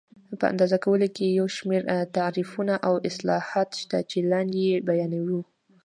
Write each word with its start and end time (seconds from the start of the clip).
په 0.39 0.45
اندازه 0.51 0.77
کولو 0.85 1.07
کې 1.15 1.25
یو 1.39 1.47
شمېر 1.57 1.81
تعریفونه 2.17 2.73
او 2.87 2.93
اصلاحات 3.09 3.69
شته 3.81 3.97
چې 4.09 4.17
لاندې 4.31 4.59
یې 4.69 4.75
بیانوو. 4.87 5.41